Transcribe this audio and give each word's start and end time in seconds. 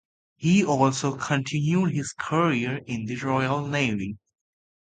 He 0.35 0.65
also 0.65 1.15
continued 1.15 1.91
his 1.91 2.11
career 2.13 2.77
in 2.87 3.05
the 3.05 3.17
royal 3.17 3.67
navy. 3.67 4.17